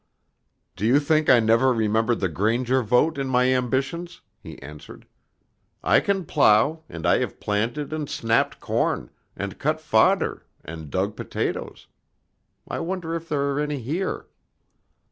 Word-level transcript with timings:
"Do 0.75 0.83
you 0.87 0.99
think 0.99 1.29
I 1.29 1.39
never 1.39 1.71
remembered 1.71 2.21
the 2.21 2.27
granger 2.27 2.81
vote 2.81 3.19
in 3.19 3.27
my 3.27 3.43
ambitions?" 3.53 4.21
he 4.39 4.59
answered. 4.59 5.05
"I 5.83 5.99
can 5.99 6.25
plow, 6.25 6.81
and 6.89 7.05
I 7.05 7.19
have 7.19 7.39
planted 7.39 7.93
and 7.93 8.09
snapped 8.09 8.59
corn, 8.59 9.11
and 9.35 9.59
cut 9.59 9.79
fodder, 9.79 10.43
and 10.65 10.89
dug 10.89 11.15
potatoes 11.15 11.85
I 12.67 12.79
wonder 12.79 13.13
if 13.13 13.29
there 13.29 13.51
are 13.51 13.59
any 13.59 13.77
here?" 13.77 14.25